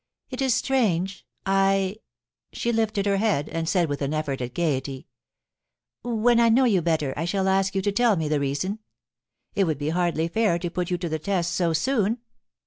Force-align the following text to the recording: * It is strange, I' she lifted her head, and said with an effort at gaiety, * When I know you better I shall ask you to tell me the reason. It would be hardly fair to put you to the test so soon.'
* 0.17 0.29
It 0.31 0.41
is 0.41 0.55
strange, 0.55 1.27
I' 1.45 1.97
she 2.53 2.71
lifted 2.71 3.05
her 3.05 3.17
head, 3.17 3.47
and 3.49 3.69
said 3.69 3.87
with 3.87 4.01
an 4.01 4.15
effort 4.15 4.41
at 4.41 4.55
gaiety, 4.55 5.05
* 5.59 6.03
When 6.21 6.39
I 6.39 6.49
know 6.49 6.63
you 6.63 6.81
better 6.81 7.13
I 7.15 7.25
shall 7.25 7.47
ask 7.47 7.75
you 7.75 7.83
to 7.83 7.91
tell 7.91 8.15
me 8.15 8.27
the 8.27 8.39
reason. 8.39 8.79
It 9.53 9.65
would 9.65 9.77
be 9.77 9.89
hardly 9.89 10.27
fair 10.27 10.57
to 10.57 10.71
put 10.71 10.89
you 10.89 10.97
to 10.97 11.07
the 11.09 11.19
test 11.19 11.51
so 11.53 11.73
soon.' 11.73 12.17